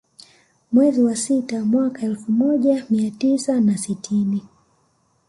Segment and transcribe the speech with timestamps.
[0.71, 4.43] Mwezi wa sita mwaka elfu moja mia tisa na sitini